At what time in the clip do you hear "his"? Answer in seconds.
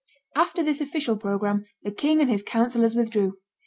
2.31-2.41